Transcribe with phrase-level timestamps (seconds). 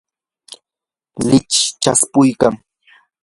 [1.27, 2.53] lichiy chaspuykan.